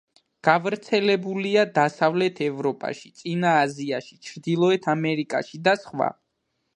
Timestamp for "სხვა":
5.83-6.09